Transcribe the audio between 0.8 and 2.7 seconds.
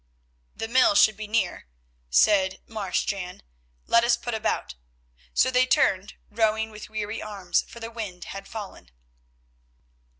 should be near," said